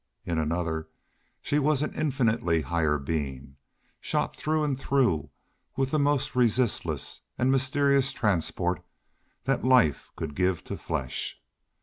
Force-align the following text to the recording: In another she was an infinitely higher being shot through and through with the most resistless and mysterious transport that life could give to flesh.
In 0.25 0.39
another 0.39 0.89
she 1.43 1.59
was 1.59 1.83
an 1.83 1.93
infinitely 1.93 2.61
higher 2.61 2.97
being 2.97 3.57
shot 3.99 4.35
through 4.35 4.63
and 4.63 4.75
through 4.75 5.29
with 5.75 5.91
the 5.91 5.99
most 5.99 6.35
resistless 6.35 7.21
and 7.37 7.51
mysterious 7.51 8.11
transport 8.11 8.83
that 9.43 9.63
life 9.63 10.11
could 10.15 10.33
give 10.33 10.63
to 10.63 10.75
flesh. 10.75 11.39